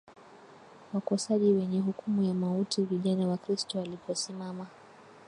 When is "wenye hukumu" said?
1.51-2.23